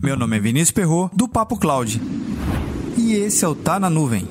Meu 0.00 0.16
nome 0.16 0.36
é 0.36 0.40
Vinícius 0.40 0.70
Perro 0.70 1.10
do 1.12 1.26
Papo 1.26 1.56
Cloud. 1.56 2.00
E 2.96 3.14
esse 3.14 3.44
é 3.44 3.48
o 3.48 3.54
Tá 3.54 3.80
na 3.80 3.90
Nuvem. 3.90 4.28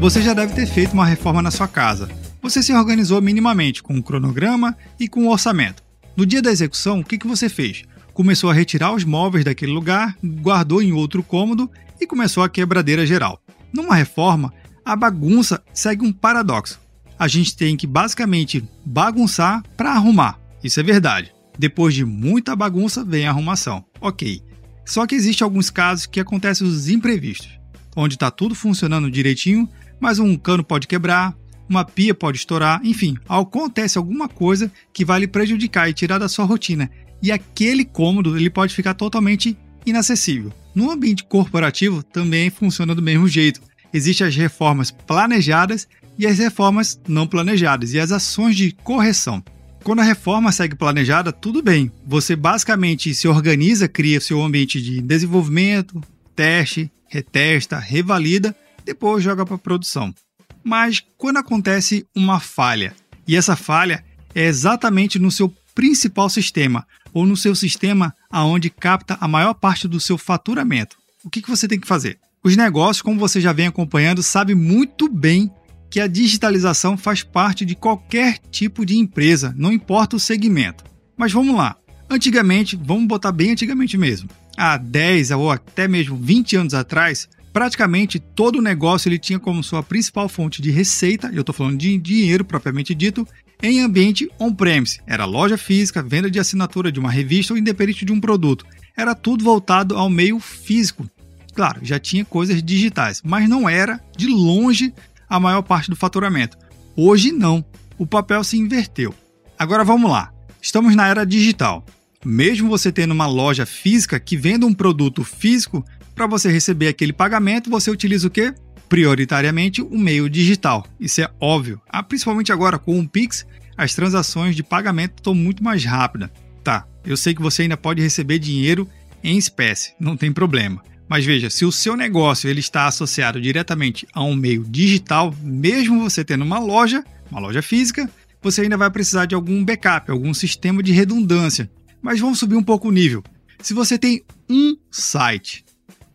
Você 0.00 0.22
já 0.22 0.32
deve 0.32 0.54
ter 0.54 0.66
feito 0.66 0.92
uma 0.92 1.06
reforma 1.06 1.42
na 1.42 1.50
sua 1.50 1.66
casa. 1.66 2.08
Você 2.40 2.62
se 2.62 2.72
organizou 2.72 3.20
minimamente 3.20 3.82
com 3.82 3.94
um 3.94 4.02
cronograma 4.02 4.76
e 4.98 5.08
com 5.08 5.22
um 5.22 5.28
orçamento. 5.28 5.82
No 6.16 6.26
dia 6.26 6.42
da 6.42 6.52
execução, 6.52 7.00
o 7.00 7.04
que, 7.04 7.18
que 7.18 7.26
você 7.26 7.48
fez? 7.48 7.84
Começou 8.12 8.50
a 8.50 8.54
retirar 8.54 8.92
os 8.92 9.04
móveis 9.04 9.44
daquele 9.44 9.72
lugar, 9.72 10.16
guardou 10.22 10.82
em 10.82 10.92
outro 10.92 11.22
cômodo 11.22 11.70
e 12.00 12.06
começou 12.06 12.42
a 12.42 12.48
quebradeira 12.48 13.06
geral. 13.06 13.40
Numa 13.72 13.94
reforma, 13.94 14.52
a 14.84 14.94
bagunça 14.94 15.62
segue 15.72 16.04
um 16.04 16.12
paradoxo. 16.12 16.81
A 17.22 17.28
gente 17.28 17.56
tem 17.56 17.76
que 17.76 17.86
basicamente 17.86 18.68
bagunçar 18.84 19.62
para 19.76 19.92
arrumar. 19.92 20.40
Isso 20.64 20.80
é 20.80 20.82
verdade. 20.82 21.32
Depois 21.56 21.94
de 21.94 22.04
muita 22.04 22.56
bagunça 22.56 23.04
vem 23.04 23.28
a 23.28 23.30
arrumação. 23.30 23.84
Ok. 24.00 24.42
Só 24.84 25.06
que 25.06 25.14
existe 25.14 25.44
alguns 25.44 25.70
casos 25.70 26.04
que 26.04 26.18
acontecem 26.18 26.66
os 26.66 26.88
imprevistos, 26.88 27.60
onde 27.94 28.14
está 28.14 28.28
tudo 28.28 28.56
funcionando 28.56 29.08
direitinho, 29.08 29.68
mas 30.00 30.18
um 30.18 30.36
cano 30.36 30.64
pode 30.64 30.88
quebrar, 30.88 31.32
uma 31.68 31.84
pia 31.84 32.12
pode 32.12 32.38
estourar, 32.38 32.80
enfim, 32.82 33.16
acontece 33.28 33.96
alguma 33.96 34.28
coisa 34.28 34.68
que 34.92 35.04
vai 35.04 35.20
lhe 35.20 35.28
prejudicar 35.28 35.88
e 35.88 35.94
tirar 35.94 36.18
da 36.18 36.28
sua 36.28 36.44
rotina. 36.44 36.90
E 37.22 37.30
aquele 37.30 37.84
cômodo 37.84 38.36
ele 38.36 38.50
pode 38.50 38.74
ficar 38.74 38.94
totalmente 38.94 39.56
inacessível. 39.86 40.52
No 40.74 40.90
ambiente 40.90 41.22
corporativo 41.22 42.02
também 42.02 42.50
funciona 42.50 42.96
do 42.96 43.00
mesmo 43.00 43.28
jeito. 43.28 43.62
Existem 43.94 44.26
as 44.26 44.34
reformas 44.34 44.90
planejadas 44.90 45.86
e 46.18 46.26
as 46.26 46.38
reformas 46.38 47.00
não 47.06 47.26
planejadas 47.26 47.92
e 47.92 48.00
as 48.00 48.12
ações 48.12 48.56
de 48.56 48.72
correção. 48.82 49.42
Quando 49.82 50.00
a 50.00 50.04
reforma 50.04 50.52
segue 50.52 50.76
planejada, 50.76 51.32
tudo 51.32 51.62
bem. 51.62 51.90
Você 52.06 52.36
basicamente 52.36 53.12
se 53.14 53.26
organiza, 53.26 53.88
cria 53.88 54.20
seu 54.20 54.40
ambiente 54.40 54.80
de 54.80 55.00
desenvolvimento, 55.00 56.00
teste, 56.36 56.90
retesta, 57.08 57.78
revalida, 57.78 58.54
depois 58.84 59.24
joga 59.24 59.44
para 59.44 59.58
produção. 59.58 60.14
Mas 60.62 61.02
quando 61.18 61.38
acontece 61.38 62.06
uma 62.14 62.38
falha, 62.38 62.94
e 63.26 63.36
essa 63.36 63.56
falha 63.56 64.04
é 64.34 64.46
exatamente 64.46 65.18
no 65.18 65.30
seu 65.30 65.52
principal 65.74 66.28
sistema, 66.28 66.86
ou 67.12 67.26
no 67.26 67.36
seu 67.36 67.54
sistema 67.54 68.14
aonde 68.30 68.70
capta 68.70 69.18
a 69.20 69.28
maior 69.28 69.54
parte 69.54 69.88
do 69.88 70.00
seu 70.00 70.16
faturamento, 70.16 70.96
o 71.24 71.30
que, 71.30 71.42
que 71.42 71.50
você 71.50 71.68
tem 71.68 71.78
que 71.78 71.86
fazer? 71.86 72.18
Os 72.42 72.56
negócios, 72.56 73.02
como 73.02 73.20
você 73.20 73.40
já 73.40 73.52
vem 73.52 73.68
acompanhando, 73.68 74.22
sabe 74.22 74.54
muito 74.54 75.08
bem 75.08 75.50
que 75.92 76.00
a 76.00 76.06
digitalização 76.06 76.96
faz 76.96 77.22
parte 77.22 77.66
de 77.66 77.74
qualquer 77.74 78.38
tipo 78.50 78.86
de 78.86 78.96
empresa, 78.96 79.54
não 79.58 79.70
importa 79.70 80.16
o 80.16 80.18
segmento. 80.18 80.82
Mas 81.14 81.32
vamos 81.32 81.54
lá. 81.54 81.76
Antigamente, 82.08 82.80
vamos 82.82 83.06
botar 83.06 83.30
bem 83.30 83.50
antigamente 83.50 83.98
mesmo, 83.98 84.30
há 84.56 84.78
10 84.78 85.32
ou 85.32 85.50
até 85.50 85.86
mesmo 85.86 86.16
20 86.16 86.56
anos 86.56 86.72
atrás, 86.72 87.28
praticamente 87.52 88.18
todo 88.18 88.58
o 88.58 88.62
negócio 88.62 89.06
ele 89.06 89.18
tinha 89.18 89.38
como 89.38 89.62
sua 89.62 89.82
principal 89.82 90.30
fonte 90.30 90.62
de 90.62 90.70
receita, 90.70 91.30
eu 91.30 91.42
estou 91.42 91.54
falando 91.54 91.76
de 91.76 91.98
dinheiro 91.98 92.42
propriamente 92.42 92.94
dito, 92.94 93.28
em 93.62 93.80
ambiente 93.80 94.30
on-premise. 94.40 94.98
Era 95.06 95.26
loja 95.26 95.58
física, 95.58 96.02
venda 96.02 96.30
de 96.30 96.40
assinatura 96.40 96.90
de 96.90 96.98
uma 96.98 97.10
revista 97.10 97.52
ou 97.52 97.58
independente 97.58 98.06
de 98.06 98.12
um 98.12 98.20
produto. 98.20 98.64
Era 98.96 99.14
tudo 99.14 99.44
voltado 99.44 99.94
ao 99.94 100.08
meio 100.08 100.40
físico. 100.40 101.06
Claro, 101.54 101.80
já 101.82 101.98
tinha 101.98 102.24
coisas 102.24 102.62
digitais, 102.62 103.20
mas 103.22 103.46
não 103.46 103.68
era 103.68 104.00
de 104.16 104.26
longe 104.26 104.92
a 105.32 105.40
maior 105.40 105.62
parte 105.62 105.88
do 105.88 105.96
faturamento. 105.96 106.58
Hoje 106.94 107.32
não. 107.32 107.64
O 107.96 108.06
papel 108.06 108.44
se 108.44 108.58
inverteu. 108.58 109.14
Agora 109.58 109.82
vamos 109.82 110.10
lá. 110.10 110.30
Estamos 110.60 110.94
na 110.94 111.08
era 111.08 111.24
digital. 111.24 111.86
Mesmo 112.22 112.68
você 112.68 112.92
tendo 112.92 113.12
uma 113.12 113.26
loja 113.26 113.64
física 113.64 114.20
que 114.20 114.36
venda 114.36 114.66
um 114.66 114.74
produto 114.74 115.24
físico, 115.24 115.82
para 116.14 116.26
você 116.26 116.52
receber 116.52 116.88
aquele 116.88 117.14
pagamento, 117.14 117.70
você 117.70 117.90
utiliza 117.90 118.28
o 118.28 118.30
quê? 118.30 118.54
Prioritariamente 118.90 119.80
o 119.80 119.96
meio 119.96 120.28
digital. 120.28 120.86
Isso 121.00 121.22
é 121.22 121.30
óbvio. 121.40 121.80
Ah, 121.88 122.02
principalmente 122.02 122.52
agora 122.52 122.78
com 122.78 123.00
o 123.00 123.08
Pix, 123.08 123.46
as 123.74 123.94
transações 123.94 124.54
de 124.54 124.62
pagamento 124.62 125.14
estão 125.16 125.34
muito 125.34 125.64
mais 125.64 125.82
rápidas. 125.82 126.28
Tá, 126.62 126.86
eu 127.06 127.16
sei 127.16 127.34
que 127.34 127.40
você 127.40 127.62
ainda 127.62 127.78
pode 127.78 128.02
receber 128.02 128.38
dinheiro 128.38 128.86
em 129.24 129.38
espécie, 129.38 129.94
não 129.98 130.14
tem 130.14 130.30
problema. 130.30 130.82
Mas 131.08 131.24
veja, 131.24 131.50
se 131.50 131.64
o 131.64 131.72
seu 131.72 131.96
negócio 131.96 132.48
ele 132.48 132.60
está 132.60 132.86
associado 132.86 133.40
diretamente 133.40 134.06
a 134.12 134.22
um 134.22 134.34
meio 134.34 134.64
digital, 134.64 135.34
mesmo 135.42 136.00
você 136.00 136.24
tendo 136.24 136.44
uma 136.44 136.58
loja, 136.58 137.04
uma 137.30 137.40
loja 137.40 137.62
física, 137.62 138.10
você 138.40 138.62
ainda 138.62 138.76
vai 138.76 138.90
precisar 138.90 139.26
de 139.26 139.34
algum 139.34 139.64
backup, 139.64 140.10
algum 140.10 140.32
sistema 140.34 140.82
de 140.82 140.92
redundância. 140.92 141.70
Mas 142.00 142.18
vamos 142.18 142.38
subir 142.38 142.56
um 142.56 142.62
pouco 142.62 142.88
o 142.88 142.92
nível. 142.92 143.22
Se 143.60 143.74
você 143.74 143.96
tem 143.96 144.22
um 144.48 144.76
site, 144.90 145.64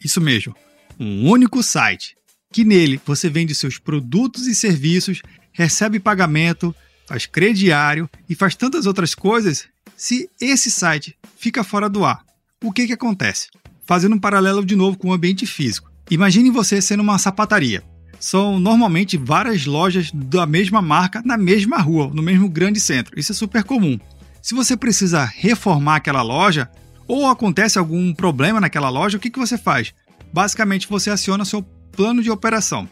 isso 0.04 0.20
mesmo, 0.20 0.56
um 1.00 1.30
único 1.30 1.64
site, 1.64 2.16
que 2.52 2.66
nele 2.66 3.00
você 3.06 3.30
vende 3.30 3.56
seus 3.56 3.78
produtos 3.78 4.48
e 4.48 4.56
serviços, 4.56 5.22
recebe 5.54 6.00
pagamento, 6.00 6.76
faz 7.08 7.26
crediário 7.26 8.10
e 8.30 8.36
faz 8.36 8.56
tantas 8.56 8.86
outras 8.86 9.16
coisas, 9.16 9.68
se 9.96 10.30
esse 10.40 10.70
site 10.70 11.18
fica 11.38 11.64
fora 11.64 11.90
do 11.90 12.04
ar, 12.04 12.24
o 12.64 12.72
que, 12.72 12.88
que 12.88 12.94
acontece? 12.94 13.48
Fazendo 13.88 14.16
um 14.16 14.20
paralelo 14.20 14.66
de 14.66 14.76
novo 14.76 14.98
com 14.98 15.08
o 15.08 15.14
ambiente 15.14 15.46
físico. 15.48 15.90
Imagine 16.12 16.52
você 16.52 16.82
sendo 16.82 17.02
uma 17.02 17.18
sapataria. 17.18 17.82
São 18.20 18.60
normalmente 18.60 19.18
várias 19.18 19.66
lojas 19.66 20.12
da 20.14 20.46
mesma 20.46 20.82
marca 20.82 21.22
na 21.24 21.38
mesma 21.38 21.78
rua, 21.78 22.12
no 22.14 22.22
mesmo 22.22 22.50
grande 22.50 22.80
centro. 22.82 23.18
Isso 23.18 23.32
é 23.32 23.36
super 23.36 23.64
comum. 23.64 23.98
Se 24.42 24.54
você 24.54 24.76
precisa 24.76 25.24
reformar 25.24 25.96
aquela 25.96 26.22
loja, 26.22 26.70
ou 27.08 27.28
acontece 27.28 27.80
algum 27.80 28.14
problema 28.14 28.60
naquela 28.60 28.90
loja, 28.90 29.18
o 29.18 29.20
que, 29.20 29.30
que 29.30 29.40
você 29.40 29.58
faz? 29.58 29.94
Basicamente, 30.34 30.88
você 30.90 31.10
aciona 31.10 31.46
seu 31.46 31.62
plano 31.92 32.22
de 32.22 32.30
operação. 32.30 32.90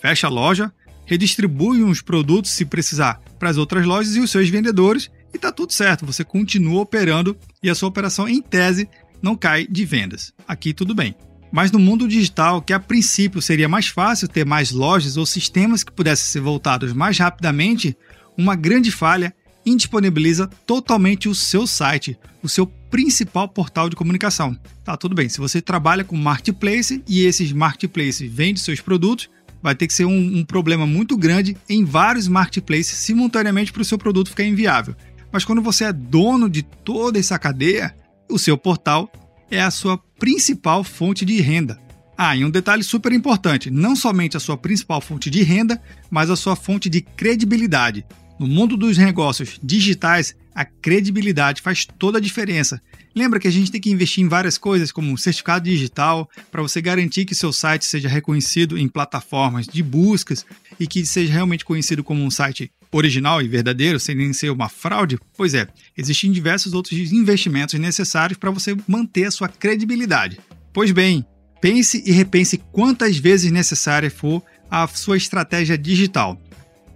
Fecha 0.00 0.26
a 0.26 0.30
loja, 0.30 0.72
redistribui 1.04 1.82
uns 1.82 2.00
produtos 2.00 2.52
se 2.52 2.64
precisar 2.64 3.20
para 3.38 3.50
as 3.50 3.58
outras 3.58 3.84
lojas 3.84 4.16
e 4.16 4.20
os 4.20 4.30
seus 4.30 4.48
vendedores 4.48 5.10
e 5.32 5.36
está 5.36 5.52
tudo 5.52 5.72
certo. 5.72 6.06
Você 6.06 6.24
continua 6.24 6.80
operando 6.80 7.36
e 7.62 7.68
a 7.68 7.74
sua 7.74 7.88
operação, 7.88 8.28
em 8.28 8.40
tese, 8.40 8.88
não 9.22 9.36
cai 9.36 9.66
de 9.66 9.84
vendas. 9.84 10.32
Aqui 10.46 10.72
tudo 10.72 10.94
bem. 10.94 11.14
Mas 11.52 11.72
no 11.72 11.78
mundo 11.78 12.06
digital, 12.06 12.62
que 12.62 12.72
a 12.72 12.78
princípio 12.78 13.42
seria 13.42 13.68
mais 13.68 13.88
fácil 13.88 14.28
ter 14.28 14.46
mais 14.46 14.70
lojas 14.70 15.16
ou 15.16 15.26
sistemas 15.26 15.82
que 15.82 15.92
pudessem 15.92 16.26
ser 16.26 16.40
voltados 16.40 16.92
mais 16.92 17.18
rapidamente, 17.18 17.96
uma 18.38 18.54
grande 18.54 18.90
falha 18.90 19.34
indisponibiliza 19.66 20.48
totalmente 20.64 21.28
o 21.28 21.34
seu 21.34 21.66
site, 21.66 22.18
o 22.42 22.48
seu 22.48 22.66
principal 22.66 23.48
portal 23.48 23.88
de 23.88 23.96
comunicação. 23.96 24.56
Tá 24.84 24.96
tudo 24.96 25.14
bem, 25.14 25.28
se 25.28 25.38
você 25.38 25.60
trabalha 25.60 26.04
com 26.04 26.16
marketplace 26.16 27.02
e 27.06 27.24
esses 27.24 27.52
marketplaces 27.52 28.30
vendem 28.30 28.56
seus 28.56 28.80
produtos, 28.80 29.28
vai 29.62 29.74
ter 29.74 29.86
que 29.86 29.92
ser 29.92 30.06
um, 30.06 30.38
um 30.38 30.44
problema 30.44 30.86
muito 30.86 31.16
grande 31.16 31.56
em 31.68 31.84
vários 31.84 32.26
marketplaces 32.26 32.96
simultaneamente 32.98 33.72
para 33.72 33.82
o 33.82 33.84
seu 33.84 33.98
produto 33.98 34.30
ficar 34.30 34.44
inviável. 34.44 34.96
Mas 35.30 35.44
quando 35.44 35.62
você 35.62 35.84
é 35.84 35.92
dono 35.92 36.48
de 36.48 36.62
toda 36.62 37.18
essa 37.18 37.38
cadeia, 37.38 37.94
o 38.30 38.38
seu 38.38 38.56
portal 38.56 39.10
é 39.50 39.60
a 39.60 39.70
sua 39.70 39.98
principal 40.18 40.84
fonte 40.84 41.24
de 41.24 41.40
renda. 41.40 41.80
Ah, 42.16 42.36
e 42.36 42.44
um 42.44 42.50
detalhe 42.50 42.82
super 42.82 43.12
importante: 43.12 43.70
não 43.70 43.96
somente 43.96 44.36
a 44.36 44.40
sua 44.40 44.56
principal 44.56 45.00
fonte 45.00 45.30
de 45.30 45.42
renda, 45.42 45.80
mas 46.10 46.30
a 46.30 46.36
sua 46.36 46.54
fonte 46.54 46.88
de 46.88 47.00
credibilidade. 47.00 48.04
No 48.38 48.46
mundo 48.46 48.76
dos 48.76 48.96
negócios 48.96 49.58
digitais, 49.62 50.34
a 50.54 50.64
credibilidade 50.64 51.62
faz 51.62 51.84
toda 51.84 52.18
a 52.18 52.20
diferença. 52.20 52.80
Lembra 53.14 53.40
que 53.40 53.48
a 53.48 53.50
gente 53.50 53.72
tem 53.72 53.80
que 53.80 53.90
investir 53.90 54.24
em 54.24 54.28
várias 54.28 54.56
coisas, 54.56 54.92
como 54.92 55.16
certificado 55.18 55.64
digital, 55.64 56.28
para 56.50 56.62
você 56.62 56.80
garantir 56.80 57.24
que 57.24 57.34
seu 57.34 57.52
site 57.52 57.84
seja 57.84 58.08
reconhecido 58.08 58.78
em 58.78 58.88
plataformas 58.88 59.66
de 59.66 59.82
buscas 59.82 60.46
e 60.78 60.86
que 60.86 61.04
seja 61.04 61.32
realmente 61.32 61.64
conhecido 61.64 62.04
como 62.04 62.22
um 62.22 62.30
site 62.30 62.70
original 62.92 63.40
e 63.40 63.48
verdadeiro, 63.48 64.00
sem 64.00 64.14
nem 64.14 64.32
ser 64.32 64.50
uma 64.50 64.68
fraude? 64.68 65.18
Pois 65.36 65.54
é, 65.54 65.68
existem 65.96 66.32
diversos 66.32 66.72
outros 66.72 66.98
investimentos 67.12 67.78
necessários 67.78 68.38
para 68.38 68.50
você 68.50 68.76
manter 68.86 69.24
a 69.24 69.30
sua 69.30 69.48
credibilidade. 69.48 70.40
Pois 70.72 70.90
bem, 70.90 71.24
pense 71.60 72.02
e 72.06 72.12
repense 72.12 72.58
quantas 72.72 73.16
vezes 73.16 73.52
necessária 73.52 74.10
for 74.10 74.42
a 74.70 74.86
sua 74.86 75.16
estratégia 75.16 75.76
digital. 75.76 76.40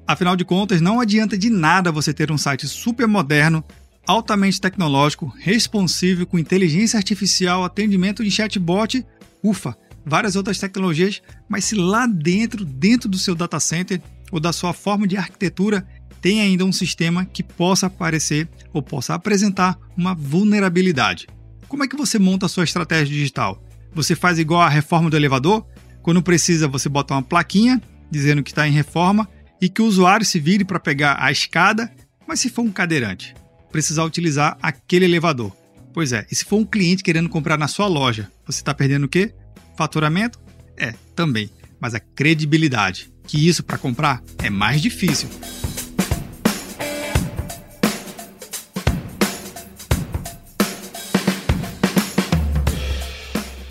Afinal 0.07 0.37
de 0.37 0.45
contas, 0.45 0.81
não 0.81 1.01
adianta 1.01 1.37
de 1.37 1.49
nada 1.49 1.91
você 1.91 2.13
ter 2.13 2.31
um 2.31 2.39
site 2.39 2.69
super 2.69 3.09
moderno, 3.09 3.65
altamente 4.07 4.61
tecnológico, 4.61 5.33
responsivo 5.39 6.27
com 6.27 6.39
inteligência 6.39 6.99
artificial, 6.99 7.65
atendimento 7.65 8.23
de 8.23 8.31
chatbot, 8.31 9.05
ufa, 9.43 9.77
várias 10.05 10.37
outras 10.37 10.59
tecnologias, 10.59 11.23
mas 11.49 11.65
se 11.65 11.75
lá 11.75 12.07
dentro, 12.07 12.65
dentro 12.65 13.09
do 13.09 13.19
seu 13.19 13.35
data 13.35 13.59
center 13.59 14.01
ou 14.31 14.41
da 14.41 14.53
sua 14.53 14.73
forma 14.73 15.07
de 15.07 15.17
arquitetura, 15.17 15.87
tem 16.21 16.41
ainda 16.41 16.65
um 16.65 16.73
sistema 16.73 17.25
que 17.25 17.43
possa 17.43 17.87
aparecer 17.87 18.49
ou 18.73 18.83
possa 18.83 19.15
apresentar 19.15 19.79
uma 19.97 20.15
vulnerabilidade. 20.15 21.27
Como 21.69 21.85
é 21.85 21.89
que 21.89 21.97
você 21.97 22.19
monta 22.19 22.47
a 22.47 22.49
sua 22.49 22.65
estratégia 22.65 23.15
digital? 23.15 23.63
Você 23.93 24.15
faz 24.15 24.39
igual 24.39 24.63
a 24.63 24.69
reforma 24.69 25.11
do 25.11 25.17
elevador? 25.17 25.67
Quando 26.03 26.23
precisa, 26.23 26.67
você 26.67 26.89
bota 26.89 27.15
uma 27.15 27.23
plaquinha 27.23 27.81
dizendo 28.11 28.43
que 28.43 28.51
está 28.51 28.67
em 28.67 28.73
reforma 28.73 29.29
e 29.61 29.69
que 29.69 29.83
o 29.83 29.87
usuário 29.87 30.25
se 30.25 30.39
vire 30.39 30.65
para 30.65 30.81
pegar 30.81 31.17
a 31.19 31.31
escada, 31.31 31.93
mas 32.27 32.41
se 32.41 32.49
for 32.49 32.63
um 32.63 32.71
cadeirante, 32.71 33.35
precisar 33.71 34.05
utilizar 34.05 34.57
aquele 34.63 35.05
elevador. 35.05 35.53
Pois 35.93 36.13
é, 36.13 36.27
e 36.31 36.35
se 36.35 36.45
for 36.45 36.57
um 36.57 36.65
cliente 36.65 37.03
querendo 37.03 37.29
comprar 37.29 37.59
na 37.59 37.69
sua 37.69 37.87
loja, 37.87 38.31
você 38.47 38.61
está 38.61 38.75
perdendo 38.75 39.05
o 39.05 39.09
quê? 39.09 39.35
Faturamento? 39.77 40.39
É, 40.77 40.95
também, 41.15 41.51
mas 41.81 41.95
a 41.95 42.01
credibilidade, 42.01 43.13
que 43.27 43.47
isso 43.47 43.63
para 43.63 43.79
comprar 43.79 44.23
é 44.43 44.51
mais 44.51 44.81
difícil. 44.81 45.29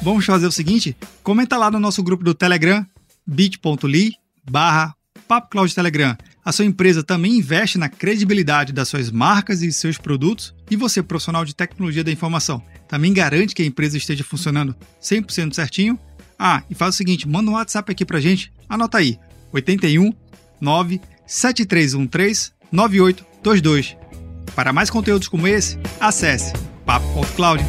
Vamos 0.01 0.25
fazer 0.25 0.47
o 0.47 0.51
seguinte, 0.51 0.97
comenta 1.23 1.55
lá 1.55 1.71
no 1.71 1.79
nosso 1.79 2.03
grupo 2.03 2.25
do 2.25 2.33
Telegram, 2.33 2.85
bit.ly 3.25 4.13
barra 4.50 4.94
Telegram. 5.73 6.17
A 6.45 6.51
sua 6.51 6.66
empresa 6.66 7.01
também 7.01 7.38
investe 7.38 7.78
na 7.78 7.88
credibilidade 7.88 8.74
das 8.74 8.90
suas 8.90 9.10
marcas 9.10 9.62
e 9.62 9.72
seus 9.72 9.98
produtos 9.98 10.54
e 10.69 10.75
você, 10.75 11.01
profissional 11.01 11.45
de 11.45 11.56
tecnologia 11.56 12.04
da 12.04 12.12
informação, 12.12 12.62
também 12.88 13.13
garante 13.13 13.56
que 13.56 13.62
a 13.62 13.66
empresa 13.66 13.98
esteja 13.98 14.24
funcionando 14.24 14.75
100% 15.01 15.54
certinho? 15.54 15.98
Ah, 16.38 16.62
e 16.69 16.75
faz 16.75 16.95
o 16.95 16.98
seguinte, 16.98 17.28
manda 17.28 17.50
um 17.50 17.54
WhatsApp 17.54 17.90
aqui 17.90 18.04
pra 18.04 18.19
gente, 18.19 18.51
anota 18.68 18.98
aí, 18.98 19.18
81 19.54 20.12
9 20.60 21.00
7313 21.25 22.51
9822. 22.72 23.96
Para 24.54 24.74
mais 24.74 24.89
conteúdos 24.89 25.30
como 25.30 25.48
esse, 25.48 25.78
acesse 26.00 26.51
papo.cloud. 26.86 27.63